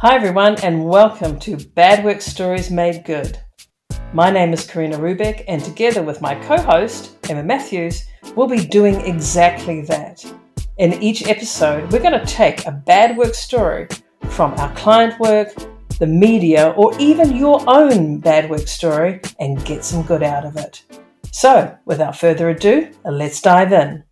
Hi, 0.00 0.14
everyone, 0.14 0.54
and 0.60 0.84
welcome 0.84 1.40
to 1.40 1.56
Bad 1.56 2.04
Work 2.04 2.20
Stories 2.20 2.70
Made 2.70 3.04
Good. 3.04 3.36
My 4.12 4.30
name 4.30 4.52
is 4.52 4.64
Corina 4.64 4.94
Rubik, 4.94 5.42
and 5.48 5.60
together 5.60 6.04
with 6.04 6.20
my 6.20 6.36
co 6.36 6.56
host, 6.56 7.16
Emma 7.28 7.42
Matthews, 7.42 8.04
we'll 8.36 8.46
be 8.46 8.64
doing 8.64 9.00
exactly 9.00 9.80
that. 9.86 10.24
In 10.76 11.02
each 11.02 11.26
episode, 11.26 11.90
we're 11.90 11.98
going 11.98 12.12
to 12.12 12.24
take 12.24 12.64
a 12.64 12.70
bad 12.70 13.16
work 13.16 13.34
story 13.34 13.88
from 14.28 14.54
our 14.54 14.72
client 14.76 15.18
work, 15.18 15.48
the 15.98 16.06
media, 16.06 16.74
or 16.76 16.96
even 17.00 17.36
your 17.36 17.60
own 17.68 18.20
bad 18.20 18.48
work 18.48 18.68
story 18.68 19.20
and 19.40 19.64
get 19.64 19.84
some 19.84 20.04
good 20.04 20.22
out 20.22 20.44
of 20.44 20.56
it. 20.56 20.84
So, 21.32 21.76
without 21.86 22.16
further 22.16 22.50
ado, 22.50 22.92
let's 23.04 23.42
dive 23.42 23.72
in. 23.72 24.04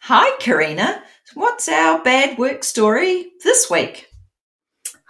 Hi, 0.00 0.36
Corina. 0.40 1.02
What's 1.34 1.68
our 1.68 2.02
bad 2.02 2.36
work 2.36 2.64
story 2.64 3.30
this 3.44 3.70
week? 3.70 4.07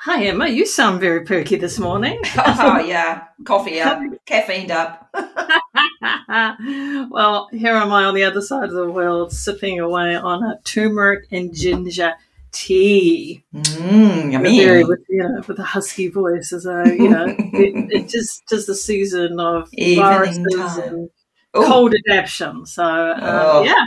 Hi, 0.08 0.24
Emma. 0.24 0.48
You 0.48 0.64
sound 0.64 1.00
very 1.00 1.22
perky 1.26 1.56
this 1.56 1.78
morning. 1.78 2.18
oh, 2.38 2.78
yeah. 2.78 3.24
Coffee 3.44 3.78
up, 3.78 4.00
caffeined 4.26 4.70
up. 4.70 5.10
well, 7.10 7.50
here 7.52 7.74
am 7.74 7.92
I 7.92 8.04
on 8.04 8.14
the 8.14 8.24
other 8.24 8.40
side 8.40 8.70
of 8.70 8.74
the 8.74 8.90
world, 8.90 9.32
sipping 9.32 9.80
away 9.80 10.16
on 10.16 10.42
a 10.42 10.58
turmeric 10.64 11.26
and 11.30 11.54
ginger 11.54 12.14
tea. 12.52 13.44
Mm, 13.54 14.32
yummy. 14.32 14.64
Very, 14.64 14.82
with, 14.82 15.04
you 15.10 15.18
know, 15.18 15.42
with 15.46 15.58
a 15.58 15.62
husky 15.62 16.08
voice, 16.08 16.54
as 16.54 16.64
a 16.64 16.84
you 16.86 17.10
know, 17.10 17.26
it, 17.26 17.92
it 17.92 18.08
just 18.08 18.48
just 18.48 18.66
the 18.66 18.74
season 18.74 19.38
of 19.38 19.68
viruses 19.76 20.78
and 20.78 21.10
Ooh. 21.54 21.66
cold 21.66 21.94
adaptation. 21.94 22.64
So 22.64 22.82
uh, 22.82 23.18
oh. 23.20 23.62
yeah, 23.62 23.84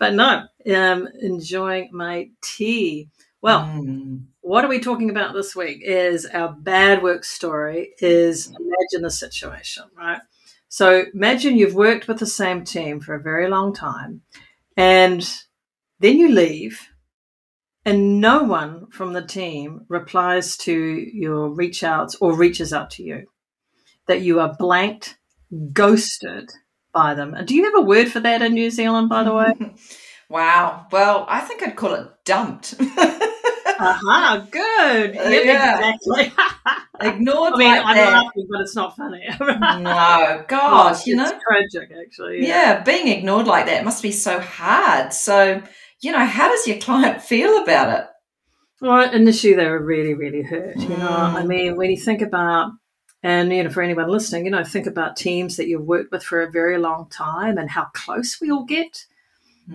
but 0.00 0.14
no, 0.14 0.46
um, 0.74 1.06
enjoying 1.22 1.90
my 1.92 2.30
tea. 2.42 3.08
Well, 3.40 3.60
mm. 3.60 4.24
What 4.50 4.64
are 4.64 4.68
we 4.68 4.80
talking 4.80 5.10
about 5.10 5.32
this 5.32 5.54
week? 5.54 5.80
Is 5.80 6.26
our 6.26 6.52
bad 6.52 7.04
work 7.04 7.22
story? 7.22 7.92
Is 8.00 8.48
mm-hmm. 8.48 8.56
imagine 8.56 9.02
the 9.02 9.10
situation, 9.10 9.84
right? 9.96 10.18
So 10.68 11.04
imagine 11.14 11.56
you've 11.56 11.76
worked 11.76 12.08
with 12.08 12.18
the 12.18 12.26
same 12.26 12.64
team 12.64 12.98
for 12.98 13.14
a 13.14 13.22
very 13.22 13.48
long 13.48 13.72
time, 13.72 14.22
and 14.76 15.22
then 16.00 16.18
you 16.18 16.30
leave 16.30 16.88
and 17.84 18.20
no 18.20 18.42
one 18.42 18.90
from 18.90 19.12
the 19.12 19.22
team 19.22 19.82
replies 19.88 20.56
to 20.58 20.72
your 20.72 21.48
reach 21.50 21.84
outs 21.84 22.16
or 22.20 22.36
reaches 22.36 22.72
out 22.72 22.90
to 22.92 23.04
you, 23.04 23.26
that 24.08 24.22
you 24.22 24.40
are 24.40 24.56
blanked, 24.58 25.16
ghosted 25.72 26.50
by 26.92 27.14
them. 27.14 27.34
And 27.34 27.46
Do 27.46 27.54
you 27.54 27.66
have 27.66 27.76
a 27.76 27.86
word 27.86 28.10
for 28.10 28.18
that 28.18 28.42
in 28.42 28.54
New 28.54 28.72
Zealand, 28.72 29.08
by 29.08 29.22
the 29.22 29.32
way? 29.32 29.52
wow. 30.28 30.86
Well, 30.90 31.24
I 31.28 31.40
think 31.40 31.62
I'd 31.62 31.76
call 31.76 31.94
it 31.94 32.08
dumped. 32.24 32.74
Uh-huh, 33.80 34.46
good. 34.50 35.16
Uh, 35.16 35.28
yeah, 35.28 35.94
exactly. 35.94 36.32
Ignored 37.00 37.54
I 37.54 37.56
mean, 37.56 37.68
like 37.68 37.86
I'm 37.86 37.96
that. 37.96 38.12
laughing, 38.12 38.46
but 38.50 38.60
it's 38.60 38.76
not 38.76 38.94
funny. 38.94 39.26
no, 39.40 40.44
gosh, 40.48 40.98
oh, 40.98 41.02
you 41.06 41.16
know, 41.16 41.26
it's 41.26 41.42
tragic 41.42 41.90
actually. 41.98 42.46
Yeah. 42.46 42.48
yeah, 42.48 42.82
being 42.82 43.08
ignored 43.08 43.46
like 43.46 43.66
that 43.66 43.84
must 43.84 44.02
be 44.02 44.12
so 44.12 44.38
hard. 44.38 45.14
So, 45.14 45.62
you 46.00 46.12
know, 46.12 46.24
how 46.24 46.48
does 46.48 46.66
your 46.66 46.78
client 46.78 47.22
feel 47.22 47.62
about 47.62 47.98
it? 48.00 48.06
Well, 48.82 49.10
initially 49.12 49.54
they 49.54 49.66
were 49.66 49.82
really, 49.82 50.14
really 50.14 50.42
hurt. 50.42 50.76
You 50.76 50.88
know, 50.88 51.08
I 51.08 51.42
mm. 51.42 51.46
mean, 51.46 51.76
when 51.76 51.90
you 51.90 51.98
think 51.98 52.22
about, 52.22 52.72
and 53.22 53.52
you 53.52 53.62
know, 53.62 53.70
for 53.70 53.82
anyone 53.82 54.08
listening, 54.08 54.44
you 54.44 54.50
know, 54.50 54.64
think 54.64 54.86
about 54.86 55.16
teams 55.16 55.56
that 55.56 55.68
you've 55.68 55.84
worked 55.86 56.12
with 56.12 56.22
for 56.22 56.42
a 56.42 56.50
very 56.50 56.78
long 56.78 57.08
time 57.10 57.56
and 57.58 57.70
how 57.70 57.86
close 57.94 58.38
we 58.40 58.50
all 58.50 58.64
get, 58.64 59.06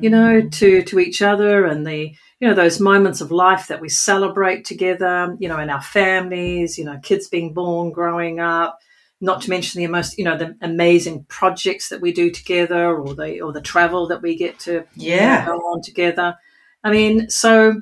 you 0.01 0.09
know, 0.09 0.41
mm. 0.41 0.51
to 0.53 0.83
to 0.83 0.99
each 0.99 1.21
other 1.21 1.65
and 1.65 1.85
the 1.85 2.15
you 2.39 2.47
know 2.47 2.53
those 2.53 2.79
moments 2.79 3.21
of 3.21 3.31
life 3.31 3.67
that 3.67 3.81
we 3.81 3.89
celebrate 3.89 4.65
together. 4.65 5.35
You 5.39 5.49
know, 5.49 5.59
in 5.59 5.69
our 5.69 5.81
families, 5.81 6.77
you 6.77 6.86
know, 6.86 6.99
kids 7.02 7.27
being 7.27 7.53
born, 7.53 7.92
growing 7.92 8.39
up, 8.39 8.80
not 9.21 9.42
to 9.42 9.49
mention 9.49 9.81
the 9.81 9.87
most 9.87 10.17
you 10.17 10.23
know 10.23 10.37
the 10.37 10.55
amazing 10.61 11.25
projects 11.25 11.89
that 11.89 12.02
we 12.02 12.11
do 12.11 12.30
together 12.30 12.95
or 12.95 13.14
the 13.15 13.42
or 13.42 13.52
the 13.52 13.61
travel 13.61 14.08
that 14.08 14.21
we 14.21 14.36
get 14.36 14.59
to 14.59 14.83
yeah 14.95 15.42
you 15.42 15.52
know, 15.52 15.59
go 15.59 15.65
on 15.67 15.81
together 15.81 16.36
i 16.83 16.91
mean 16.91 17.30
so 17.30 17.81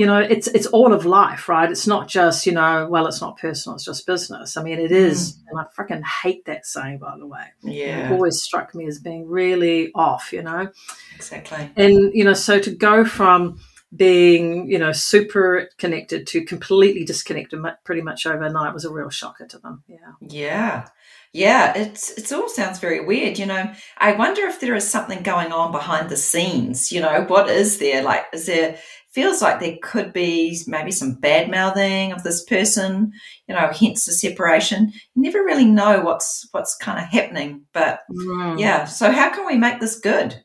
you 0.00 0.06
know 0.06 0.18
it's 0.18 0.46
it's 0.48 0.64
all 0.68 0.94
of 0.94 1.04
life 1.04 1.46
right? 1.46 1.70
It's 1.70 1.86
not 1.86 2.08
just 2.08 2.46
you 2.46 2.52
know 2.52 2.88
well 2.88 3.06
it's 3.06 3.20
not 3.20 3.36
personal 3.36 3.76
it's 3.76 3.84
just 3.84 4.06
business. 4.06 4.56
I 4.56 4.62
mean 4.62 4.78
it 4.78 4.92
is 4.92 5.34
mm. 5.34 5.42
and 5.50 5.60
i 5.60 5.64
freaking 5.76 6.02
hate 6.02 6.46
that 6.46 6.64
saying 6.64 7.00
by 7.00 7.18
the 7.18 7.26
way. 7.26 7.44
Yeah. 7.60 8.08
It 8.08 8.12
always 8.12 8.40
struck 8.40 8.74
me 8.74 8.86
as 8.86 8.98
being 8.98 9.28
really 9.28 9.92
off 9.94 10.32
you 10.32 10.42
know? 10.42 10.68
Exactly. 11.14 11.70
And 11.76 12.14
you 12.14 12.24
know 12.24 12.32
so 12.32 12.58
to 12.60 12.70
go 12.70 13.04
from 13.04 13.60
being, 13.94 14.70
you 14.70 14.78
know, 14.78 14.92
super 14.92 15.68
connected 15.78 16.26
to 16.28 16.44
completely 16.44 17.04
disconnected 17.04 17.60
pretty 17.84 18.02
much 18.02 18.26
overnight 18.26 18.72
was 18.72 18.84
a 18.84 18.92
real 18.92 19.10
shocker 19.10 19.46
to 19.46 19.58
them. 19.58 19.82
Yeah. 19.88 20.12
Yeah. 20.20 20.86
Yeah, 21.32 21.76
it's 21.76 22.10
it 22.18 22.32
all 22.32 22.48
sounds 22.48 22.80
very 22.80 23.04
weird. 23.04 23.38
You 23.38 23.46
know, 23.46 23.72
I 23.98 24.12
wonder 24.12 24.42
if 24.42 24.58
there 24.58 24.74
is 24.74 24.90
something 24.90 25.22
going 25.22 25.52
on 25.52 25.70
behind 25.70 26.08
the 26.08 26.16
scenes. 26.16 26.90
You 26.90 27.00
know, 27.00 27.24
what 27.28 27.48
is 27.48 27.78
there? 27.78 28.02
Like, 28.02 28.24
is 28.32 28.46
there 28.46 28.76
feels 29.12 29.42
like 29.42 29.60
there 29.60 29.76
could 29.82 30.12
be 30.12 30.60
maybe 30.66 30.90
some 30.90 31.14
bad 31.14 31.50
mouthing 31.50 32.12
of 32.12 32.22
this 32.22 32.44
person, 32.44 33.12
you 33.48 33.54
know, 33.54 33.70
hence 33.72 34.06
the 34.06 34.12
separation. 34.12 34.92
You 35.14 35.22
never 35.22 35.44
really 35.44 35.64
know 35.64 36.00
what's 36.00 36.48
what's 36.52 36.76
kind 36.76 36.98
of 36.98 37.04
happening. 37.06 37.64
But 37.72 38.00
mm. 38.10 38.58
yeah, 38.58 38.84
so 38.84 39.10
how 39.10 39.30
can 39.34 39.46
we 39.46 39.56
make 39.56 39.80
this 39.80 39.98
good? 39.98 40.42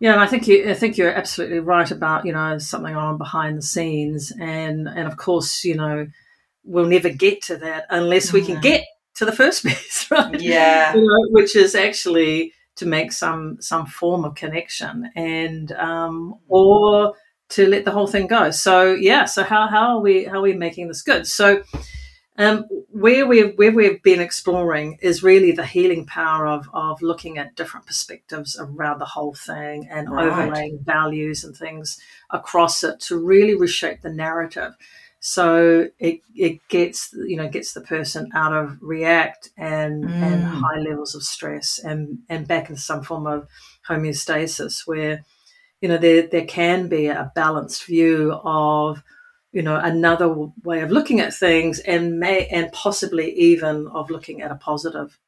Yeah, 0.00 0.12
and 0.12 0.20
I 0.20 0.26
think 0.26 0.48
you, 0.48 0.68
I 0.68 0.74
think 0.74 0.96
you're 0.96 1.12
absolutely 1.12 1.58
right 1.58 1.90
about 1.90 2.24
you 2.24 2.32
know 2.32 2.58
something 2.58 2.96
on 2.96 3.18
behind 3.18 3.58
the 3.58 3.62
scenes, 3.62 4.32
and 4.40 4.88
and 4.88 5.06
of 5.06 5.16
course 5.16 5.62
you 5.62 5.76
know 5.76 6.06
we'll 6.64 6.86
never 6.86 7.10
get 7.10 7.42
to 7.42 7.56
that 7.58 7.86
unless 7.90 8.32
we 8.32 8.42
can 8.42 8.60
get 8.60 8.84
to 9.16 9.26
the 9.26 9.32
first 9.32 9.64
piece, 9.66 10.10
right? 10.10 10.40
Yeah, 10.40 10.94
you 10.94 11.02
know, 11.02 11.28
which 11.30 11.54
is 11.54 11.74
actually 11.74 12.54
to 12.76 12.86
make 12.86 13.12
some 13.12 13.58
some 13.60 13.84
form 13.84 14.24
of 14.24 14.34
connection 14.34 15.10
and 15.14 15.70
um, 15.72 16.34
or 16.48 17.14
to 17.50 17.66
let 17.66 17.84
the 17.84 17.90
whole 17.90 18.06
thing 18.06 18.26
go. 18.26 18.50
So 18.50 18.94
yeah, 18.94 19.26
so 19.26 19.44
how 19.44 19.66
how 19.68 19.96
are 19.96 20.00
we 20.00 20.24
how 20.24 20.38
are 20.38 20.42
we 20.42 20.54
making 20.54 20.88
this 20.88 21.02
good? 21.02 21.26
So 21.26 21.62
um, 22.40 22.64
where 22.90 23.26
we've 23.26 23.54
where 23.56 23.70
we've 23.70 24.02
been 24.02 24.20
exploring 24.20 24.98
is 25.02 25.22
really 25.22 25.52
the 25.52 25.66
healing 25.66 26.06
power 26.06 26.46
of 26.46 26.70
of 26.72 27.02
looking 27.02 27.36
at 27.36 27.54
different 27.54 27.86
perspectives 27.86 28.58
around 28.58 28.98
the 28.98 29.04
whole 29.04 29.34
thing 29.34 29.86
and 29.90 30.10
right. 30.10 30.26
overlaying 30.26 30.78
values 30.82 31.44
and 31.44 31.54
things 31.54 32.00
across 32.30 32.82
it 32.82 32.98
to 33.00 33.18
really 33.18 33.54
reshape 33.54 34.00
the 34.00 34.08
narrative. 34.08 34.72
So 35.20 35.88
it, 35.98 36.22
it 36.34 36.66
gets 36.68 37.12
you 37.12 37.36
know 37.36 37.46
gets 37.46 37.74
the 37.74 37.82
person 37.82 38.30
out 38.34 38.54
of 38.54 38.78
react 38.80 39.50
and 39.58 40.04
mm. 40.04 40.10
and 40.10 40.42
high 40.42 40.80
levels 40.80 41.14
of 41.14 41.22
stress 41.22 41.78
and 41.78 42.20
and 42.30 42.48
back 42.48 42.70
into 42.70 42.80
some 42.80 43.02
form 43.02 43.26
of 43.26 43.48
homeostasis 43.86 44.86
where 44.86 45.24
you 45.82 45.90
know 45.90 45.98
there 45.98 46.26
there 46.26 46.46
can 46.46 46.88
be 46.88 47.08
a 47.08 47.30
balanced 47.34 47.84
view 47.84 48.32
of 48.44 49.02
you 49.52 49.62
know 49.62 49.76
another 49.76 50.32
way 50.62 50.80
of 50.80 50.90
looking 50.90 51.20
at 51.20 51.34
things 51.34 51.80
and 51.80 52.18
may 52.18 52.46
and 52.46 52.72
possibly 52.72 53.32
even 53.32 53.88
of 53.88 54.10
looking 54.10 54.42
at 54.42 54.50
a 54.50 54.56
positive 54.56 55.18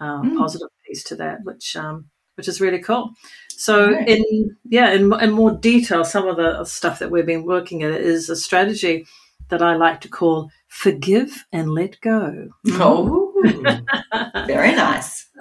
um, 0.00 0.32
mm. 0.32 0.38
positive 0.38 0.68
piece 0.86 1.04
to 1.04 1.16
that 1.16 1.38
which 1.44 1.76
um, 1.76 2.06
which 2.36 2.48
is 2.48 2.60
really 2.60 2.78
cool. 2.78 3.12
So 3.50 3.92
right. 3.92 4.08
in 4.08 4.56
yeah 4.64 4.92
in, 4.92 5.12
in 5.20 5.30
more 5.30 5.50
detail 5.50 6.04
some 6.04 6.26
of 6.26 6.36
the 6.36 6.64
stuff 6.64 6.98
that 6.98 7.10
we've 7.10 7.26
been 7.26 7.44
working 7.44 7.82
at 7.82 7.92
is 7.92 8.30
a 8.30 8.36
strategy 8.36 9.06
that 9.48 9.62
i 9.62 9.74
like 9.74 10.00
to 10.00 10.08
call 10.08 10.50
forgive 10.68 11.44
and 11.52 11.70
let 11.70 12.00
go. 12.00 12.48
Oh 12.68 13.34
very 14.46 14.74
nice. 14.74 15.26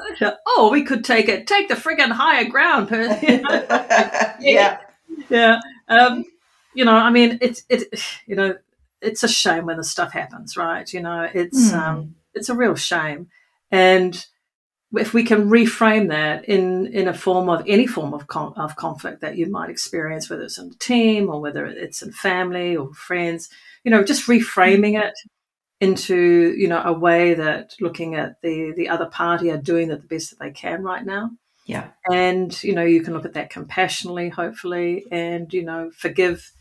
Oh 0.47 0.69
we 0.71 0.83
could 0.83 1.05
take 1.05 1.29
it 1.29 1.45
take 1.47 1.69
the 1.69 1.75
friggin' 1.75 2.11
higher 2.11 2.49
ground 2.49 2.89
yeah. 2.91 4.37
Yeah, 4.39 4.79
yeah. 5.29 5.59
Um, 5.87 6.25
you 6.79 6.85
know, 6.85 6.95
I 6.95 7.09
mean, 7.09 7.37
it's 7.41 7.63
it, 7.67 7.93
you 8.25 8.35
know, 8.37 8.55
it's 9.01 9.23
a 9.23 9.27
shame 9.27 9.65
when 9.65 9.77
this 9.77 9.91
stuff 9.91 10.13
happens, 10.13 10.55
right? 10.55 10.91
You 10.91 11.01
know, 11.01 11.29
it's 11.33 11.71
mm. 11.71 11.77
um, 11.77 12.15
it's 12.33 12.47
a 12.47 12.55
real 12.55 12.75
shame, 12.75 13.27
and 13.69 14.25
if 14.93 15.13
we 15.13 15.23
can 15.23 15.49
reframe 15.49 16.07
that 16.07 16.45
in 16.45 16.87
in 16.87 17.09
a 17.09 17.13
form 17.13 17.49
of 17.49 17.63
any 17.67 17.85
form 17.85 18.13
of 18.13 18.27
con- 18.27 18.53
of 18.55 18.77
conflict 18.77 19.19
that 19.19 19.37
you 19.37 19.51
might 19.51 19.69
experience, 19.69 20.29
whether 20.29 20.43
it's 20.43 20.57
in 20.57 20.71
a 20.71 20.77
team 20.77 21.29
or 21.29 21.41
whether 21.41 21.65
it's 21.65 22.01
in 22.01 22.13
family 22.13 22.77
or 22.77 22.93
friends, 22.93 23.49
you 23.83 23.91
know, 23.91 24.01
just 24.01 24.27
reframing 24.27 24.97
it 24.97 25.13
into 25.81 26.53
you 26.57 26.67
know 26.69 26.81
a 26.83 26.93
way 26.93 27.33
that 27.33 27.75
looking 27.81 28.15
at 28.15 28.41
the 28.41 28.73
the 28.77 28.87
other 28.87 29.05
party 29.05 29.51
are 29.51 29.57
doing 29.57 29.91
it 29.91 30.01
the 30.01 30.07
best 30.07 30.29
that 30.29 30.39
they 30.39 30.51
can 30.51 30.83
right 30.83 31.05
now 31.05 31.31
yeah 31.65 31.87
and 32.11 32.61
you 32.63 32.75
know 32.75 32.83
you 32.83 33.01
can 33.01 33.13
look 33.13 33.23
at 33.23 33.33
that 33.33 33.49
compassionately 33.49 34.27
hopefully 34.27 35.05
and 35.09 35.53
you 35.53 35.63
know 35.63 35.89
forgive 35.95 36.51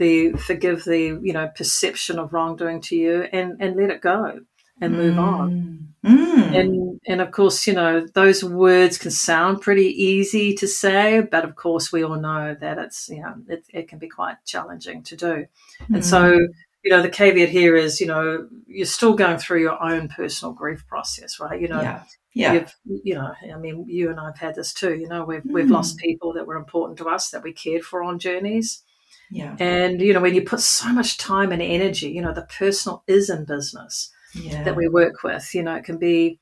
the 0.00 0.32
forgive 0.32 0.84
the 0.84 1.20
you 1.22 1.32
know 1.32 1.48
perception 1.54 2.18
of 2.18 2.32
wrongdoing 2.32 2.80
to 2.80 2.96
you 2.96 3.22
and 3.32 3.56
and 3.60 3.76
let 3.76 3.90
it 3.90 4.00
go 4.00 4.40
and 4.80 4.96
move 4.96 5.14
mm. 5.14 5.20
on 5.20 5.88
mm. 6.04 6.58
and 6.58 7.00
and 7.06 7.20
of 7.20 7.30
course 7.30 7.66
you 7.66 7.74
know 7.74 8.06
those 8.14 8.42
words 8.42 8.98
can 8.98 9.10
sound 9.10 9.60
pretty 9.60 9.88
easy 10.02 10.54
to 10.54 10.66
say 10.66 11.20
but 11.20 11.44
of 11.44 11.54
course 11.54 11.92
we 11.92 12.02
all 12.02 12.18
know 12.18 12.56
that 12.58 12.78
it's 12.78 13.08
you 13.10 13.20
know 13.20 13.34
it, 13.48 13.62
it 13.68 13.88
can 13.88 13.98
be 13.98 14.08
quite 14.08 14.36
challenging 14.44 15.02
to 15.02 15.14
do 15.14 15.46
mm. 15.82 15.94
and 15.94 16.04
so 16.04 16.36
you 16.82 16.90
know, 16.90 17.02
the 17.02 17.10
caveat 17.10 17.50
here 17.50 17.76
is, 17.76 18.00
you 18.00 18.06
know, 18.06 18.48
you're 18.66 18.86
still 18.86 19.14
going 19.14 19.36
through 19.36 19.60
your 19.60 19.82
own 19.82 20.08
personal 20.08 20.54
grief 20.54 20.86
process, 20.86 21.38
right? 21.38 21.60
You 21.60 21.68
know, 21.68 21.82
yeah. 21.82 22.02
Yeah. 22.32 22.52
You've, 22.52 22.74
you 23.04 23.14
know, 23.16 23.34
I 23.52 23.56
mean, 23.56 23.86
you 23.88 24.08
and 24.08 24.20
I've 24.20 24.38
had 24.38 24.54
this 24.54 24.72
too. 24.72 24.94
You 24.96 25.08
know, 25.08 25.24
we've 25.24 25.42
mm. 25.42 25.52
we've 25.52 25.68
lost 25.68 25.98
people 25.98 26.32
that 26.34 26.46
were 26.46 26.56
important 26.56 26.98
to 26.98 27.08
us 27.08 27.30
that 27.30 27.42
we 27.42 27.52
cared 27.52 27.82
for 27.82 28.04
on 28.04 28.20
journeys. 28.20 28.82
Yeah. 29.30 29.56
And 29.58 30.00
you 30.00 30.12
know, 30.12 30.20
when 30.20 30.34
you 30.34 30.42
put 30.42 30.60
so 30.60 30.92
much 30.92 31.18
time 31.18 31.52
and 31.52 31.62
energy, 31.62 32.10
you 32.10 32.22
know, 32.22 32.34
the 32.34 32.42
personal 32.58 33.04
is 33.06 33.30
in 33.30 33.44
business 33.44 34.10
yeah. 34.34 34.62
that 34.64 34.76
we 34.76 34.88
work 34.88 35.22
with. 35.22 35.54
You 35.54 35.62
know, 35.62 35.76
it 35.76 35.84
can 35.84 35.98
be 35.98 36.38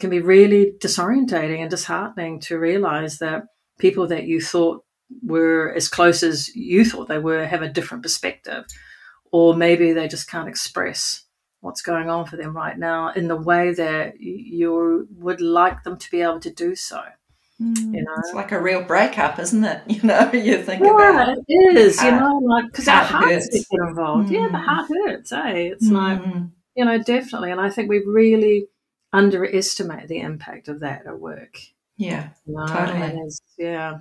can 0.00 0.10
be 0.10 0.20
really 0.20 0.72
disorientating 0.78 1.60
and 1.60 1.70
disheartening 1.70 2.40
to 2.40 2.58
realize 2.58 3.18
that 3.18 3.44
people 3.78 4.06
that 4.08 4.24
you 4.24 4.40
thought 4.40 4.84
were 5.22 5.72
as 5.76 5.88
close 5.88 6.22
as 6.22 6.54
you 6.56 6.84
thought 6.84 7.08
they 7.08 7.18
were 7.18 7.44
have 7.46 7.62
a 7.62 7.68
different 7.68 8.02
perspective, 8.02 8.64
or 9.30 9.54
maybe 9.54 9.92
they 9.92 10.08
just 10.08 10.28
can't 10.28 10.48
express 10.48 11.24
what's 11.60 11.82
going 11.82 12.10
on 12.10 12.26
for 12.26 12.36
them 12.36 12.56
right 12.56 12.76
now 12.76 13.12
in 13.12 13.28
the 13.28 13.36
way 13.36 13.72
that 13.72 14.20
you 14.20 15.06
would 15.18 15.40
like 15.40 15.84
them 15.84 15.96
to 15.96 16.10
be 16.10 16.20
able 16.20 16.40
to 16.40 16.50
do 16.50 16.74
so. 16.74 17.00
Mm, 17.62 17.94
you 17.94 18.02
know, 18.02 18.12
it's 18.18 18.34
like 18.34 18.52
a 18.52 18.60
real 18.60 18.82
breakup, 18.82 19.38
isn't 19.38 19.64
it? 19.64 19.82
You 19.88 20.02
know, 20.02 20.30
you 20.32 20.62
think 20.62 20.82
yeah, 20.82 21.10
about 21.10 21.36
it 21.46 21.76
is. 21.76 22.00
Heart, 22.00 22.12
you 22.12 22.20
know, 22.20 22.38
like 22.38 22.66
because 22.66 22.88
our 22.88 23.04
hearts 23.04 23.46
hurts. 23.46 23.66
get 23.70 23.80
involved. 23.88 24.30
Mm. 24.30 24.32
Yeah, 24.32 24.46
the 24.48 24.58
mm. 24.58 24.64
heart 24.64 24.88
hurts. 24.88 25.32
Eh? 25.32 25.52
It's 25.72 25.88
mm. 25.88 25.92
like 25.92 26.22
you 26.76 26.84
know, 26.84 26.98
definitely, 26.98 27.50
and 27.50 27.60
I 27.60 27.70
think 27.70 27.88
we 27.88 28.02
really 28.04 28.66
underestimate 29.12 30.08
the 30.08 30.20
impact 30.20 30.68
of 30.68 30.80
that 30.80 31.06
at 31.06 31.20
work. 31.20 31.58
Yeah, 31.96 32.30
you 32.46 32.54
know? 32.54 32.66
totally. 32.66 33.28
Yeah. 33.58 33.98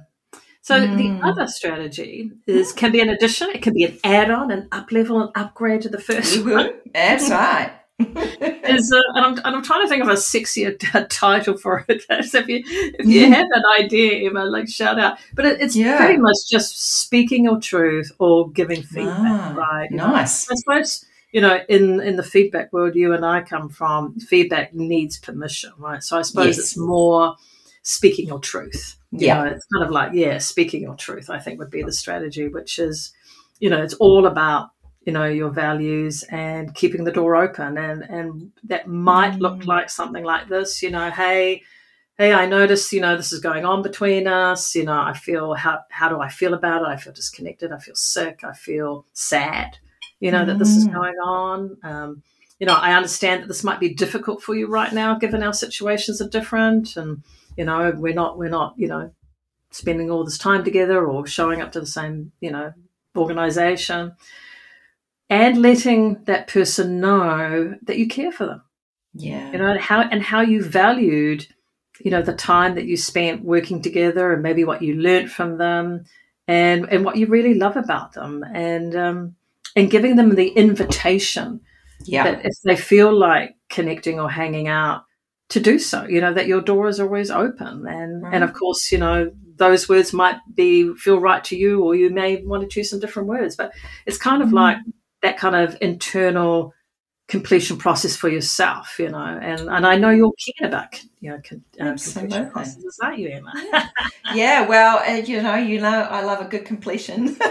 So 0.63 0.79
mm. 0.79 0.95
the 0.95 1.27
other 1.27 1.47
strategy 1.47 2.31
is 2.45 2.71
can 2.71 2.91
be 2.91 3.01
an 3.01 3.09
addition, 3.09 3.49
it 3.49 3.63
can 3.63 3.73
be 3.73 3.83
an 3.83 3.97
add-on, 4.03 4.51
an 4.51 4.67
up 4.71 4.91
level, 4.91 5.21
an 5.21 5.29
upgrade 5.35 5.81
to 5.81 5.89
the 5.89 5.99
first 5.99 6.45
one. 6.45 6.73
That's 6.93 7.29
right. 7.29 7.73
Is 8.05 8.91
uh, 8.91 8.99
and, 9.15 9.25
I'm, 9.25 9.37
and 9.45 9.55
I'm 9.55 9.63
trying 9.63 9.83
to 9.83 9.87
think 9.87 10.03
of 10.03 10.09
a 10.09 10.13
sexier 10.13 10.77
t- 10.77 11.05
title 11.09 11.57
for 11.57 11.85
it. 11.87 12.03
so 12.25 12.39
if 12.39 12.47
you 12.47 12.63
if 12.65 13.05
you 13.05 13.27
mm. 13.27 13.33
have 13.33 13.47
an 13.51 13.63
idea, 13.79 14.29
Emma, 14.29 14.45
like 14.45 14.67
shout 14.67 14.99
out. 14.99 15.17
But 15.33 15.45
it, 15.45 15.61
it's 15.61 15.75
yeah. 15.75 15.97
pretty 15.97 16.17
much 16.17 16.37
just 16.49 16.99
speaking 17.01 17.43
your 17.45 17.59
truth 17.59 18.11
or 18.19 18.49
giving 18.51 18.83
feedback, 18.83 19.17
ah, 19.19 19.53
right? 19.55 19.91
Nice. 19.91 20.49
I 20.49 20.55
suppose 20.55 21.05
you 21.31 21.41
know, 21.41 21.59
in 21.69 22.01
in 22.01 22.17
the 22.17 22.23
feedback 22.23 22.73
world 22.73 22.95
you 22.95 23.13
and 23.13 23.25
I 23.25 23.41
come 23.41 23.69
from, 23.69 24.19
feedback 24.19 24.73
needs 24.73 25.17
permission, 25.17 25.71
right? 25.77 26.03
So 26.03 26.17
I 26.17 26.23
suppose 26.23 26.57
yes. 26.57 26.59
it's 26.59 26.77
more 26.77 27.35
speaking 27.83 28.27
your 28.27 28.39
truth. 28.39 28.97
You 29.11 29.27
yeah. 29.27 29.43
Know, 29.43 29.49
it's 29.51 29.65
kind 29.73 29.85
of 29.85 29.91
like, 29.91 30.13
yeah, 30.13 30.37
speaking 30.37 30.81
your 30.81 30.95
truth, 30.95 31.29
I 31.29 31.39
think 31.39 31.59
would 31.59 31.71
be 31.71 31.83
the 31.83 31.91
strategy, 31.91 32.47
which 32.47 32.79
is, 32.79 33.13
you 33.59 33.69
know, 33.69 33.81
it's 33.81 33.93
all 33.95 34.25
about, 34.25 34.71
you 35.05 35.13
know, 35.13 35.25
your 35.25 35.49
values 35.49 36.23
and 36.23 36.73
keeping 36.75 37.03
the 37.03 37.11
door 37.11 37.35
open. 37.35 37.77
And, 37.77 38.03
and 38.03 38.51
that 38.65 38.87
might 38.87 39.33
mm. 39.33 39.39
look 39.41 39.65
like 39.65 39.89
something 39.89 40.23
like 40.23 40.47
this, 40.47 40.83
you 40.83 40.91
know, 40.91 41.09
hey, 41.09 41.63
hey, 42.17 42.33
I 42.33 42.45
notice, 42.45 42.93
you 42.93 43.01
know, 43.01 43.17
this 43.17 43.31
is 43.31 43.39
going 43.39 43.65
on 43.65 43.81
between 43.81 44.27
us. 44.27 44.75
You 44.75 44.85
know, 44.85 44.99
I 44.99 45.13
feel, 45.13 45.55
how, 45.55 45.79
how 45.89 46.09
do 46.09 46.19
I 46.19 46.29
feel 46.29 46.53
about 46.53 46.83
it? 46.83 46.87
I 46.87 46.97
feel 46.97 47.13
disconnected. 47.13 47.71
I 47.71 47.79
feel 47.79 47.95
sick. 47.95 48.41
I 48.43 48.53
feel 48.53 49.05
sad, 49.13 49.77
you 50.19 50.31
know, 50.31 50.43
mm. 50.43 50.47
that 50.47 50.59
this 50.59 50.69
is 50.69 50.87
mm. 50.87 50.93
going 50.93 51.15
on. 51.15 51.77
Um, 51.83 52.23
you 52.59 52.67
know, 52.67 52.75
I 52.75 52.93
understand 52.93 53.41
that 53.41 53.47
this 53.47 53.63
might 53.63 53.79
be 53.79 53.91
difficult 53.91 54.43
for 54.43 54.53
you 54.53 54.67
right 54.67 54.93
now, 54.93 55.17
given 55.17 55.41
our 55.41 55.53
situations 55.53 56.21
are 56.21 56.29
different. 56.29 56.95
And, 56.95 57.23
you 57.57 57.65
know, 57.65 57.91
we're 57.97 58.13
not 58.13 58.37
we're 58.37 58.49
not 58.49 58.75
you 58.77 58.87
know 58.87 59.11
spending 59.71 60.11
all 60.11 60.23
this 60.23 60.37
time 60.37 60.63
together 60.63 61.07
or 61.07 61.25
showing 61.25 61.61
up 61.61 61.71
to 61.71 61.79
the 61.79 61.87
same 61.87 62.31
you 62.39 62.51
know 62.51 62.73
organization, 63.15 64.13
and 65.31 65.61
letting 65.61 66.23
that 66.25 66.47
person 66.47 66.99
know 66.99 67.75
that 67.83 67.97
you 67.97 68.07
care 68.07 68.31
for 68.31 68.45
them. 68.45 68.61
Yeah, 69.13 69.51
you 69.51 69.57
know 69.57 69.77
how 69.79 70.01
and 70.01 70.21
how 70.21 70.41
you 70.41 70.63
valued 70.63 71.47
you 72.03 72.11
know 72.11 72.21
the 72.21 72.33
time 72.33 72.75
that 72.75 72.85
you 72.85 72.97
spent 72.97 73.43
working 73.43 73.81
together 73.81 74.33
and 74.33 74.43
maybe 74.43 74.63
what 74.63 74.81
you 74.81 74.95
learned 74.95 75.31
from 75.31 75.57
them 75.57 76.05
and 76.47 76.87
and 76.89 77.05
what 77.05 77.17
you 77.17 77.27
really 77.27 77.53
love 77.53 77.77
about 77.77 78.13
them 78.13 78.43
and 78.53 78.95
um, 78.95 79.35
and 79.75 79.91
giving 79.91 80.15
them 80.15 80.35
the 80.35 80.49
invitation 80.49 81.61
yeah. 82.05 82.23
that 82.23 82.45
if 82.45 82.53
they 82.63 82.75
feel 82.75 83.13
like 83.13 83.55
connecting 83.69 84.19
or 84.19 84.29
hanging 84.29 84.67
out 84.67 85.03
to 85.49 85.59
do 85.59 85.77
so 85.77 86.05
you 86.05 86.21
know 86.21 86.33
that 86.33 86.47
your 86.47 86.61
door 86.61 86.87
is 86.87 86.99
always 86.99 87.29
open 87.29 87.85
and 87.85 88.23
right. 88.23 88.33
and 88.33 88.43
of 88.43 88.53
course 88.53 88.91
you 88.91 88.97
know 88.97 89.31
those 89.57 89.87
words 89.89 90.13
might 90.13 90.37
be 90.55 90.93
feel 90.95 91.19
right 91.19 91.43
to 91.43 91.57
you 91.57 91.83
or 91.83 91.93
you 91.93 92.09
may 92.09 92.43
want 92.45 92.63
to 92.63 92.69
choose 92.69 92.89
some 92.89 92.99
different 92.99 93.27
words 93.27 93.55
but 93.55 93.71
it's 94.05 94.17
kind 94.17 94.41
of 94.41 94.49
mm 94.49 94.53
like 94.53 94.77
that 95.21 95.37
kind 95.37 95.55
of 95.55 95.77
internal 95.81 96.73
completion 97.27 97.77
process 97.77 98.13
for 98.13 98.27
yourself 98.27 98.99
you 98.99 99.07
know 99.07 99.39
and 99.41 99.61
and 99.69 99.87
i 99.87 99.95
know 99.95 100.09
you're 100.09 100.33
keen 100.37 100.67
about 100.67 101.01
you 101.21 101.29
know 101.29 101.39
con, 101.47 101.63
uh, 101.79 101.95
completion 101.95 102.51
processes 102.51 102.99
aren't 103.01 103.19
you 103.19 103.29
emma? 103.29 103.53
Yeah. 104.33 104.67
Well 104.67 104.99
uh, 104.99 105.21
you 105.21 105.41
know 105.41 105.55
you 105.55 105.79
know 105.79 106.07
i 106.09 106.23
love 106.23 106.41
a 106.41 106.49
good 106.49 106.65
completion. 106.65 107.37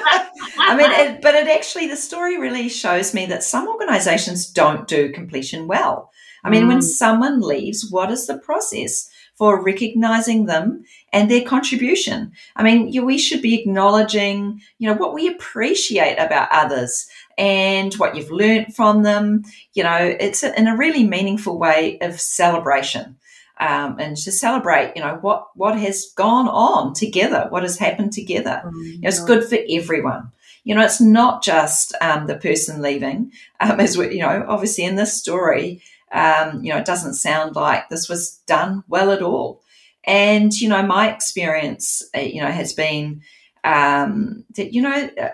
I 0.58 0.76
mean 0.76 0.90
it, 0.90 1.22
but 1.22 1.34
it 1.34 1.49
actually 1.49 1.87
the 1.88 1.96
story 1.96 2.38
really 2.38 2.69
shows 2.69 3.14
me 3.14 3.26
that 3.26 3.43
some 3.43 3.69
organizations 3.69 4.50
don't 4.50 4.87
do 4.88 5.12
completion 5.12 5.67
well. 5.67 6.11
I 6.43 6.50
mean, 6.50 6.64
mm. 6.64 6.69
when 6.69 6.82
someone 6.82 7.40
leaves, 7.40 7.90
what 7.90 8.11
is 8.11 8.26
the 8.26 8.38
process 8.38 9.11
for 9.40 9.62
recognizing 9.62 10.44
them 10.44 10.84
and 11.14 11.31
their 11.31 11.40
contribution? 11.40 12.31
I 12.56 12.62
mean, 12.62 13.06
we 13.06 13.16
should 13.16 13.40
be 13.40 13.58
acknowledging, 13.58 14.60
you 14.78 14.87
know, 14.87 14.94
what 14.94 15.14
we 15.14 15.28
appreciate 15.28 16.19
about 16.19 16.50
others 16.52 17.08
and 17.38 17.94
what 17.94 18.14
you've 18.14 18.31
learned 18.31 18.76
from 18.76 19.02
them. 19.02 19.44
You 19.72 19.84
know, 19.84 19.96
it's 20.20 20.42
in 20.42 20.69
a 20.69 20.76
really 20.76 21.04
meaningful 21.04 21.58
way 21.58 21.98
of 22.02 22.20
celebration. 22.20 23.16
Um, 23.58 23.98
and 23.98 24.14
to 24.19 24.31
celebrate, 24.31 24.92
you 24.94 25.02
know, 25.02 25.16
what 25.22 25.48
what 25.54 25.78
has 25.78 26.12
gone 26.16 26.48
on 26.48 26.93
together, 26.93 27.46
what 27.48 27.62
has 27.62 27.78
happened 27.78 28.12
together. 28.12 28.60
Mm, 28.66 28.84
you 28.84 29.00
know, 29.00 29.08
it's 29.08 29.25
good 29.25 29.48
for 29.48 29.56
everyone. 29.70 30.32
You 30.64 30.75
know, 30.75 30.82
it's 30.82 31.00
not 31.00 31.43
just 31.43 31.94
um, 32.02 32.26
the 32.26 32.36
person 32.36 32.82
leaving. 32.82 33.32
Um, 33.60 33.81
as 33.81 33.96
we, 33.96 34.16
you 34.16 34.20
know, 34.20 34.44
obviously 34.46 34.84
in 34.84 34.96
this 34.96 35.19
story, 35.19 35.81
um, 36.12 36.64
you 36.64 36.72
know, 36.72 36.78
it 36.78 36.84
doesn't 36.84 37.14
sound 37.14 37.56
like 37.56 37.88
this 37.88 38.08
was 38.08 38.38
done 38.46 38.82
well 38.88 39.12
at 39.12 39.22
all. 39.22 39.62
And, 40.04 40.52
you 40.52 40.68
know, 40.68 40.82
my 40.82 41.12
experience, 41.12 42.02
uh, 42.16 42.20
you 42.20 42.40
know, 42.40 42.50
has 42.50 42.72
been 42.72 43.22
um, 43.64 44.44
that, 44.56 44.72
you 44.72 44.82
know, 44.82 45.10
uh, 45.20 45.29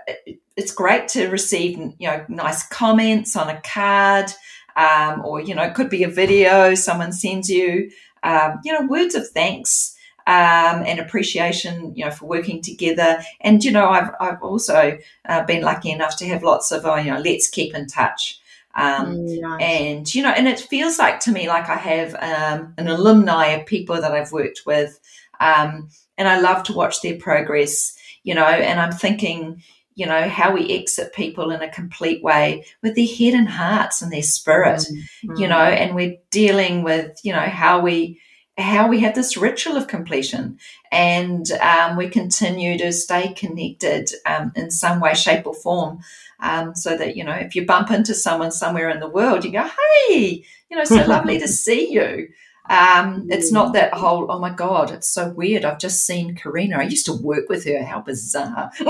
it's 0.57 0.73
great 0.73 1.09
to 1.09 1.29
receive, 1.29 1.79
you 1.79 2.09
know, 2.09 2.25
nice 2.29 2.67
comments 2.67 3.37
on 3.37 3.49
a 3.49 3.61
card 3.63 4.33
um, 4.77 5.25
or, 5.25 5.41
you 5.41 5.55
know, 5.55 5.63
it 5.63 5.75
could 5.75 5.89
be 5.89 6.03
a 6.03 6.09
video 6.09 6.75
someone 6.75 7.13
sends 7.13 7.49
you, 7.49 7.91
um, 8.23 8.61
you 8.65 8.73
know, 8.73 8.87
words 8.87 9.15
of 9.15 9.29
thanks. 9.29 9.93
Um, 10.29 10.83
and 10.85 10.99
appreciation, 10.99 11.95
you 11.95 12.05
know, 12.05 12.11
for 12.11 12.27
working 12.27 12.61
together. 12.61 13.23
And 13.43 13.63
you 13.65 13.71
know, 13.71 13.89
I've 13.89 14.11
I've 14.19 14.43
also 14.43 14.99
uh, 15.29 15.45
been 15.45 15.63
lucky 15.63 15.93
enough 15.93 16.17
to 16.17 16.27
have 16.27 16.43
lots 16.43 16.73
of, 16.73 16.85
uh, 16.85 16.97
you 16.97 17.13
know, 17.13 17.21
let's 17.21 17.49
keep 17.49 17.77
in 17.77 17.87
touch. 17.87 18.41
Um, 18.77 19.17
mm, 19.17 19.41
nice. 19.41 19.63
And, 19.63 20.15
you 20.15 20.23
know, 20.23 20.31
and 20.31 20.47
it 20.47 20.61
feels 20.61 20.99
like 20.99 21.21
to 21.21 21.33
me 21.33 21.49
like 21.49 21.69
I 21.69 21.77
have 21.77 22.15
um, 22.15 22.75
an 22.77 22.89
alumni 22.89 23.47
of 23.49 23.67
people 23.67 23.97
that 23.97 24.13
I've 24.13 24.33
worked 24.33 24.63
with. 24.67 25.01
Um, 25.41 25.89
and 26.19 26.29
I 26.29 26.41
love 26.41 26.63
to 26.65 26.73
watch 26.75 27.01
their 27.01 27.17
progress, 27.17 27.97
you 28.23 28.35
know, 28.35 28.45
and 28.45 28.79
I'm 28.79 28.93
thinking, 28.93 29.63
you 29.95 30.07
know, 30.07 30.29
how 30.29 30.53
we 30.53 30.71
exit 30.71 31.15
people 31.15 31.51
in 31.51 31.63
a 31.63 31.73
complete 31.73 32.23
way 32.23 32.65
with 32.83 32.95
their 32.95 33.07
head 33.07 33.35
and 33.35 33.49
hearts 33.49 34.03
and 34.03 34.13
their 34.13 34.23
spirit, 34.23 34.87
mm, 35.25 35.39
you 35.39 35.49
know, 35.49 35.57
and 35.57 35.95
we're 35.95 36.19
dealing 36.31 36.83
with, 36.83 37.19
you 37.25 37.33
know, 37.33 37.41
how 37.41 37.81
we 37.81 38.21
how 38.59 38.89
we 38.89 39.01
have 39.01 39.15
this 39.15 39.37
ritual 39.37 39.77
of 39.77 39.87
completion 39.87 40.59
and 40.91 41.51
um, 41.61 41.95
we 41.95 42.09
continue 42.09 42.79
to 42.79 42.91
stay 42.91 43.35
connected 43.35 44.11
um, 44.25 44.51
in 44.57 44.71
some 44.71 44.99
way, 44.99 45.13
shape, 45.13 45.47
or 45.47 45.55
form 45.55 45.99
um, 46.41 46.75
so 46.75 46.97
that, 46.97 47.17
you 47.17 47.25
know, 47.25 47.33
if 47.33 47.55
you 47.55 47.65
bump 47.65 47.91
into 47.91 48.15
someone 48.15 48.53
somewhere 48.53 48.91
in 48.91 49.01
the 49.01 49.09
world, 49.09 49.45
you 49.45 49.53
go, 49.53 49.69
hey, 50.09 50.45
you 50.71 50.77
know, 50.77 50.85
so 50.85 51.05
lovely 51.07 51.39
to 51.39 51.49
see 51.65 51.93
you. 51.93 52.29
Um, 52.69 53.27
it's 53.31 53.53
not 53.53 53.75
that 53.75 53.95
whole, 53.95 54.27
oh 54.29 54.39
my 54.41 54.51
God, 54.51 54.91
it's 54.91 55.09
so 55.09 55.29
weird. 55.31 55.65
I've 55.65 55.79
just 55.79 56.05
seen 56.05 56.37
Corina. 56.37 56.79
I 56.79 56.83
used 56.83 57.07
to 57.07 57.13
work 57.13 57.49
with 57.49 57.65
her. 57.65 57.85
How 57.85 58.01
bizarre. 58.01 58.73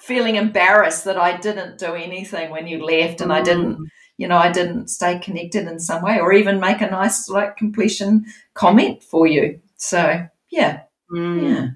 Feeling 0.00 0.36
embarrassed 0.36 1.04
that 1.04 1.16
I 1.16 1.38
didn't 1.38 1.78
do 1.78 1.94
anything 1.94 2.50
when 2.50 2.66
you 2.66 2.84
left 2.84 3.20
and 3.20 3.32
I 3.32 3.40
didn't, 3.40 3.76
mm. 3.76 3.84
you 4.18 4.28
know, 4.28 4.36
I 4.36 4.52
didn't 4.52 4.88
stay 4.88 5.18
connected 5.18 5.66
in 5.66 5.78
some 5.78 6.02
way 6.02 6.20
or 6.20 6.32
even 6.32 6.60
make 6.60 6.82
a 6.82 6.90
nice 6.90 7.28
like 7.28 7.56
completion 7.56 8.26
comment 8.54 9.02
for 9.02 9.26
you. 9.26 9.60
So 9.76 10.26
yeah. 10.50 10.82
Mm. 11.10 11.42
Yeah. 11.42 11.68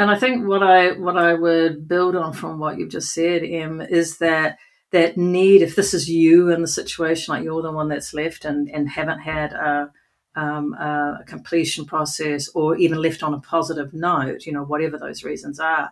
And 0.00 0.10
I 0.10 0.18
think 0.18 0.48
what 0.48 0.62
I 0.62 0.92
what 0.92 1.18
I 1.18 1.34
would 1.34 1.86
build 1.86 2.16
on 2.16 2.32
from 2.32 2.58
what 2.58 2.78
you've 2.78 2.88
just 2.88 3.12
said, 3.12 3.42
Em, 3.44 3.82
is 3.82 4.16
that 4.16 4.56
that 4.92 5.18
need, 5.18 5.60
if 5.60 5.76
this 5.76 5.92
is 5.92 6.08
you 6.08 6.48
in 6.48 6.62
the 6.62 6.68
situation, 6.68 7.34
like 7.34 7.44
you're 7.44 7.60
the 7.60 7.70
one 7.70 7.90
that's 7.90 8.14
left 8.14 8.46
and, 8.46 8.66
and 8.70 8.88
haven't 8.88 9.18
had 9.18 9.52
a, 9.52 9.92
um, 10.34 10.72
a 10.72 11.18
completion 11.26 11.84
process 11.84 12.48
or 12.54 12.76
even 12.76 12.96
left 12.96 13.22
on 13.22 13.34
a 13.34 13.40
positive 13.40 13.92
note, 13.92 14.46
you 14.46 14.52
know, 14.54 14.64
whatever 14.64 14.96
those 14.96 15.22
reasons 15.22 15.60
are, 15.60 15.90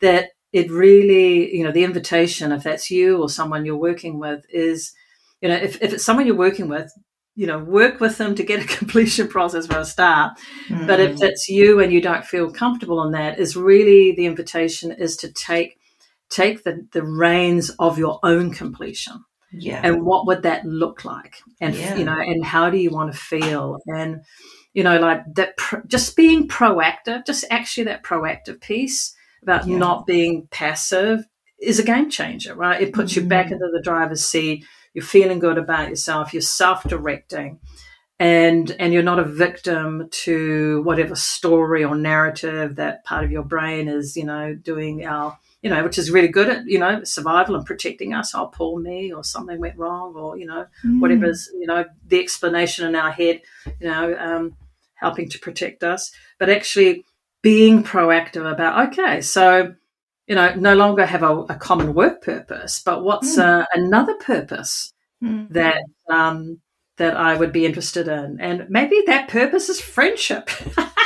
that 0.00 0.30
it 0.54 0.70
really, 0.70 1.54
you 1.54 1.62
know, 1.62 1.72
the 1.72 1.84
invitation, 1.84 2.52
if 2.52 2.62
that's 2.62 2.90
you 2.90 3.20
or 3.20 3.28
someone 3.28 3.66
you're 3.66 3.76
working 3.76 4.18
with, 4.18 4.46
is, 4.48 4.94
you 5.42 5.50
know, 5.50 5.56
if, 5.56 5.80
if 5.82 5.92
it's 5.92 6.04
someone 6.04 6.26
you're 6.26 6.34
working 6.34 6.68
with, 6.68 6.90
you 7.34 7.46
know, 7.46 7.58
work 7.58 8.00
with 8.00 8.18
them 8.18 8.34
to 8.34 8.42
get 8.42 8.62
a 8.62 8.66
completion 8.78 9.28
process 9.28 9.66
for 9.66 9.78
a 9.78 9.84
start. 9.84 10.38
Mm. 10.68 10.86
But 10.86 11.00
if 11.00 11.16
mm. 11.16 11.22
it's 11.22 11.48
you 11.48 11.80
and 11.80 11.92
you 11.92 12.00
don't 12.00 12.24
feel 12.24 12.52
comfortable 12.52 12.98
on 12.98 13.12
that, 13.12 13.38
is 13.38 13.56
really 13.56 14.12
the 14.12 14.26
invitation 14.26 14.92
is 14.92 15.16
to 15.18 15.32
take 15.32 15.78
take 16.28 16.64
the, 16.64 16.86
the 16.92 17.02
reins 17.02 17.70
of 17.78 17.98
your 17.98 18.18
own 18.22 18.52
completion. 18.52 19.22
Yeah. 19.52 19.82
And 19.84 20.02
what 20.04 20.26
would 20.26 20.42
that 20.44 20.64
look 20.64 21.04
like? 21.04 21.36
And 21.60 21.74
yeah. 21.74 21.94
you 21.96 22.04
know, 22.04 22.18
and 22.18 22.44
how 22.44 22.70
do 22.70 22.78
you 22.78 22.90
want 22.90 23.12
to 23.12 23.18
feel? 23.18 23.78
And 23.86 24.22
you 24.72 24.82
know, 24.82 24.98
like 24.98 25.22
that, 25.34 25.54
just 25.86 26.16
being 26.16 26.48
proactive, 26.48 27.26
just 27.26 27.44
actually 27.50 27.84
that 27.84 28.02
proactive 28.02 28.60
piece 28.60 29.14
about 29.42 29.66
yeah. 29.66 29.76
not 29.76 30.06
being 30.06 30.48
passive 30.50 31.24
is 31.60 31.78
a 31.78 31.84
game 31.84 32.10
changer, 32.10 32.54
right? 32.54 32.80
It 32.80 32.94
puts 32.94 33.12
mm-hmm. 33.12 33.24
you 33.24 33.28
back 33.28 33.46
mm. 33.48 33.52
into 33.52 33.70
the 33.72 33.82
driver's 33.82 34.24
seat. 34.24 34.64
You're 34.94 35.04
feeling 35.04 35.38
good 35.38 35.58
about 35.58 35.88
yourself. 35.88 36.32
You're 36.32 36.42
self-directing, 36.42 37.60
and 38.18 38.76
and 38.78 38.92
you're 38.92 39.02
not 39.02 39.18
a 39.18 39.24
victim 39.24 40.08
to 40.10 40.82
whatever 40.82 41.14
story 41.14 41.84
or 41.84 41.96
narrative 41.96 42.76
that 42.76 43.04
part 43.04 43.24
of 43.24 43.32
your 43.32 43.44
brain 43.44 43.88
is, 43.88 44.16
you 44.16 44.24
know, 44.24 44.54
doing 44.54 45.04
our 45.04 45.38
you 45.62 45.70
know, 45.70 45.84
which 45.84 45.96
is 45.96 46.10
really 46.10 46.28
good 46.28 46.48
at, 46.48 46.66
you 46.66 46.78
know, 46.78 47.04
survival 47.04 47.54
and 47.54 47.64
protecting 47.64 48.12
us. 48.12 48.34
Oh, 48.34 48.46
poor 48.46 48.80
me, 48.80 49.12
or 49.12 49.22
something 49.22 49.60
went 49.60 49.78
wrong, 49.78 50.14
or, 50.16 50.36
you 50.36 50.44
know, 50.44 50.66
mm. 50.84 51.00
whatever's, 51.00 51.48
you 51.54 51.66
know, 51.66 51.84
the 52.08 52.18
explanation 52.18 52.84
in 52.84 52.96
our 52.96 53.12
head, 53.12 53.42
you 53.80 53.86
know, 53.86 54.16
um, 54.18 54.56
helping 54.94 55.28
to 55.28 55.38
protect 55.38 55.84
us. 55.84 56.10
But 56.40 56.50
actually 56.50 57.04
being 57.42 57.84
proactive 57.84 58.50
about, 58.50 58.88
okay, 58.88 59.20
so, 59.20 59.76
you 60.26 60.34
know, 60.34 60.54
no 60.54 60.74
longer 60.74 61.04
have 61.04 61.22
a, 61.22 61.38
a 61.42 61.54
common 61.56 61.94
work 61.94 62.22
purpose, 62.22 62.80
but 62.84 63.02
what's 63.02 63.36
mm. 63.36 63.42
uh, 63.42 63.66
another 63.74 64.14
purpose 64.14 64.92
mm. 65.22 65.48
that, 65.50 65.82
um, 66.08 66.60
that 66.98 67.16
I 67.16 67.36
would 67.36 67.52
be 67.52 67.66
interested 67.66 68.08
in. 68.08 68.38
And 68.40 68.66
maybe 68.68 69.02
that 69.06 69.28
purpose 69.28 69.68
is 69.68 69.80
friendship. 69.80 70.50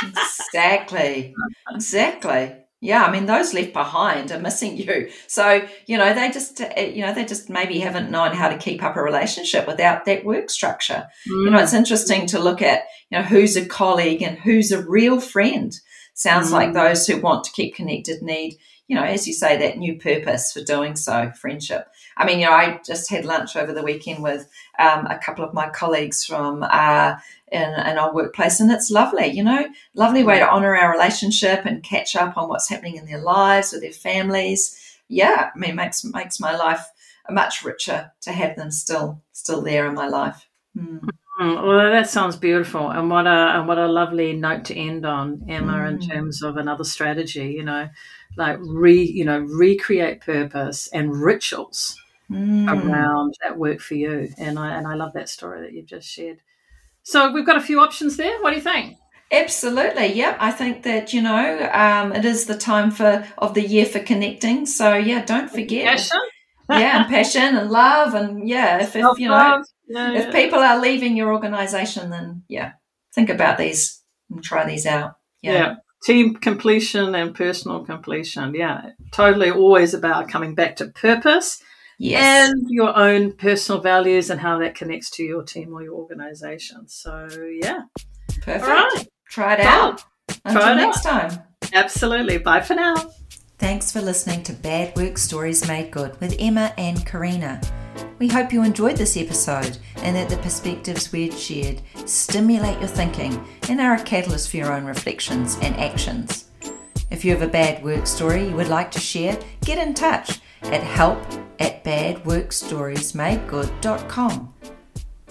exactly. 0.03 1.33
Exactly. 1.71 2.55
Yeah, 2.79 3.03
I 3.03 3.11
mean 3.11 3.25
those 3.25 3.55
left 3.55 3.73
behind 3.73 4.31
are 4.31 4.39
missing 4.39 4.77
you. 4.77 5.09
So 5.25 5.67
you 5.87 5.97
know 5.97 6.13
they 6.13 6.29
just 6.29 6.61
uh, 6.61 6.79
you 6.79 7.01
know 7.01 7.11
they 7.11 7.25
just 7.25 7.49
maybe 7.49 7.79
haven't 7.79 8.11
known 8.11 8.35
how 8.35 8.49
to 8.49 8.57
keep 8.57 8.83
up 8.83 8.95
a 8.95 9.01
relationship 9.01 9.65
without 9.65 10.05
that 10.05 10.23
work 10.23 10.51
structure. 10.51 11.07
Mm. 11.27 11.45
You 11.45 11.49
know, 11.49 11.57
it's 11.57 11.73
mm. 11.73 11.79
interesting 11.79 12.27
to 12.27 12.39
look 12.39 12.61
at 12.61 12.83
you 13.09 13.17
know 13.17 13.23
who's 13.23 13.55
a 13.55 13.65
colleague 13.65 14.21
and 14.21 14.37
who's 14.37 14.71
a 14.71 14.87
real 14.87 15.19
friend. 15.19 15.73
Sounds 16.13 16.49
mm. 16.49 16.53
like 16.53 16.73
those 16.73 17.07
who 17.07 17.19
want 17.19 17.45
to 17.45 17.51
keep 17.51 17.73
connected 17.73 18.21
need 18.21 18.57
you 18.87 18.95
know 18.95 19.03
as 19.03 19.27
you 19.27 19.33
say 19.33 19.57
that 19.57 19.77
new 19.77 19.97
purpose 19.97 20.51
for 20.51 20.61
doing 20.61 20.95
so. 20.95 21.31
Friendship. 21.39 21.87
I 22.15 22.25
mean, 22.25 22.39
you 22.39 22.45
know, 22.45 22.53
I 22.53 22.79
just 22.85 23.09
had 23.09 23.25
lunch 23.25 23.55
over 23.55 23.73
the 23.73 23.83
weekend 23.83 24.23
with 24.23 24.49
um, 24.79 25.05
a 25.05 25.19
couple 25.19 25.45
of 25.45 25.53
my 25.53 25.69
colleagues 25.69 26.25
from 26.25 26.63
uh, 26.63 27.15
in, 27.51 27.61
in, 27.61 27.97
our 27.97 28.13
workplace, 28.13 28.59
and 28.59 28.71
it's 28.71 28.89
lovely. 28.89 29.27
You 29.27 29.43
know, 29.43 29.67
lovely 29.93 30.23
way 30.23 30.39
to 30.39 30.49
honour 30.49 30.75
our 30.75 30.91
relationship 30.91 31.65
and 31.65 31.83
catch 31.83 32.15
up 32.15 32.37
on 32.37 32.49
what's 32.49 32.69
happening 32.69 32.95
in 32.95 33.05
their 33.05 33.21
lives 33.21 33.71
with 33.71 33.81
their 33.81 33.91
families. 33.91 34.97
Yeah, 35.07 35.51
I 35.53 35.57
mean, 35.57 35.75
makes 35.75 36.03
makes 36.03 36.39
my 36.39 36.55
life 36.55 36.85
much 37.29 37.63
richer 37.63 38.11
to 38.21 38.31
have 38.31 38.55
them 38.55 38.71
still 38.71 39.21
still 39.31 39.61
there 39.61 39.87
in 39.87 39.93
my 39.93 40.07
life. 40.07 40.47
Mm. 40.77 41.07
Well, 41.39 41.91
that 41.91 42.09
sounds 42.09 42.35
beautiful, 42.35 42.89
and 42.89 43.11
what 43.11 43.27
a 43.27 43.57
and 43.57 43.67
what 43.67 43.77
a 43.77 43.87
lovely 43.87 44.33
note 44.33 44.65
to 44.65 44.75
end 44.75 45.05
on, 45.05 45.45
Emma. 45.47 45.73
Mm. 45.73 45.87
In 45.89 45.99
terms 46.09 46.41
of 46.41 46.57
another 46.57 46.83
strategy, 46.83 47.53
you 47.55 47.63
know, 47.63 47.89
like 48.37 48.57
re 48.61 49.03
you 49.03 49.23
know 49.23 49.39
recreate 49.39 50.21
purpose 50.21 50.87
and 50.87 51.15
rituals 51.15 51.95
mm. 52.29 52.67
around 52.67 53.35
that 53.43 53.57
work 53.57 53.81
for 53.81 53.93
you. 53.93 54.29
And 54.39 54.57
I 54.57 54.75
and 54.77 54.87
I 54.87 54.95
love 54.95 55.13
that 55.13 55.29
story 55.29 55.61
that 55.61 55.73
you've 55.73 55.85
just 55.85 56.07
shared. 56.07 56.39
So 57.03 57.31
we've 57.31 57.45
got 57.45 57.57
a 57.57 57.61
few 57.61 57.79
options 57.81 58.17
there. 58.17 58.41
What 58.41 58.49
do 58.51 58.55
you 58.55 58.61
think? 58.61 58.97
Absolutely, 59.31 60.13
yeah. 60.13 60.37
I 60.39 60.51
think 60.51 60.83
that 60.83 61.13
you 61.13 61.21
know 61.21 61.69
um, 61.71 62.13
it 62.13 62.25
is 62.25 62.45
the 62.45 62.57
time 62.57 62.89
for 62.89 63.27
of 63.37 63.53
the 63.53 63.61
year 63.61 63.85
for 63.85 63.99
connecting. 63.99 64.65
So 64.65 64.95
yeah, 64.95 65.23
don't 65.23 65.51
forget. 65.51 65.85
Passion. 65.85 66.17
Yeah, 66.69 67.01
and 67.01 67.09
passion 67.09 67.55
and 67.55 67.69
love, 67.69 68.13
and 68.13 68.47
yeah, 68.47 68.81
if, 68.81 68.95
if 68.95 69.19
you 69.19 69.27
know 69.27 69.63
yeah, 69.87 70.13
if 70.13 70.25
yeah. 70.25 70.31
people 70.31 70.59
are 70.59 70.79
leaving 70.79 71.15
your 71.15 71.33
organisation, 71.33 72.09
then 72.09 72.43
yeah, 72.47 72.73
think 73.13 73.29
about 73.29 73.57
these 73.57 74.03
and 74.29 74.43
try 74.43 74.65
these 74.65 74.85
out. 74.85 75.13
Yeah. 75.41 75.53
yeah. 75.53 75.75
Team 76.03 76.35
completion 76.35 77.15
and 77.15 77.33
personal 77.33 77.83
completion. 77.83 78.53
Yeah, 78.53 78.89
totally 79.11 79.51
always 79.51 79.93
about 79.93 80.29
coming 80.29 80.55
back 80.55 80.75
to 80.77 80.87
purpose 80.87 81.61
Yes. 81.99 82.49
And 82.49 82.69
your 82.69 82.95
own 82.95 83.33
personal 83.33 83.81
values 83.81 84.29
and 84.29 84.39
how 84.39 84.59
that 84.59 84.75
connects 84.75 85.09
to 85.11 85.23
your 85.23 85.43
team 85.43 85.73
or 85.73 85.81
your 85.81 85.95
organization. 85.95 86.87
So, 86.87 87.27
yeah. 87.61 87.81
Perfect. 88.41 88.63
All 88.63 88.69
right. 88.69 89.07
Try 89.29 89.53
it 89.55 89.59
out. 89.61 90.03
Until 90.45 90.61
Try 90.61 90.71
it 90.73 90.75
next 90.75 91.05
out. 91.05 91.31
time. 91.31 91.43
Absolutely. 91.73 92.37
Bye 92.37 92.61
for 92.61 92.75
now. 92.75 92.95
Thanks 93.59 93.91
for 93.91 94.01
listening 94.01 94.43
to 94.43 94.53
Bad 94.53 94.95
Work 94.95 95.17
Stories 95.17 95.67
Made 95.67 95.89
Good 95.89 96.21
with 96.21 96.35
Emma 96.37 96.71
and 96.77 96.99
Corina. 97.07 97.67
We 98.19 98.27
hope 98.27 98.53
you 98.53 98.63
enjoyed 98.63 98.97
this 98.97 99.17
episode 99.17 99.79
and 99.97 100.15
that 100.15 100.29
the 100.29 100.37
perspectives 100.37 101.11
we've 101.11 101.33
shared 101.33 101.81
stimulate 102.05 102.77
your 102.77 102.87
thinking 102.87 103.43
and 103.67 103.81
are 103.81 103.95
a 103.95 104.03
catalyst 104.03 104.51
for 104.51 104.57
your 104.57 104.71
own 104.71 104.85
reflections 104.85 105.57
and 105.63 105.75
actions. 105.77 106.51
If 107.09 107.25
you 107.25 107.31
have 107.31 107.41
a 107.41 107.47
bad 107.47 107.83
work 107.83 108.05
story 108.05 108.47
you 108.47 108.55
would 108.55 108.67
like 108.67 108.91
to 108.91 108.99
share, 108.99 109.39
get 109.61 109.79
in 109.79 109.95
touch 109.95 110.39
at 110.61 110.83
help 110.83 111.17
at 111.57 111.83
badworkstoriesmadegood.com. 111.83 114.53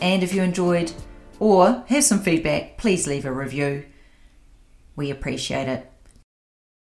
And 0.01 0.25
if 0.25 0.35
you 0.35 0.43
enjoyed 0.43 0.91
or 1.39 1.85
have 1.87 2.03
some 2.03 2.19
feedback, 2.19 2.77
please 2.77 3.07
leave 3.07 3.25
a 3.25 3.33
review. 3.33 3.87
We 4.97 5.13
appreciate 5.13 5.69
it. 5.69 5.93